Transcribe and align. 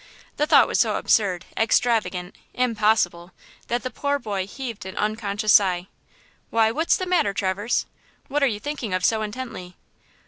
The 0.37 0.47
thought 0.47 0.67
was 0.67 0.79
so 0.79 0.95
absurd, 0.95 1.45
extravagant, 1.55 2.35
impossible, 2.55 3.33
that 3.67 3.83
the 3.83 3.91
poor 3.91 4.17
boy 4.17 4.47
heaved 4.47 4.83
an 4.83 4.97
unconscious 4.97 5.53
sigh. 5.53 5.85
"Why, 6.49 6.71
what's 6.71 6.97
the 6.97 7.05
matter, 7.05 7.35
Traverse? 7.35 7.85
What 8.27 8.41
are 8.41 8.47
you 8.47 8.59
thinking 8.59 8.95
of 8.95 9.05
so 9.05 9.21
intently?" 9.21 9.75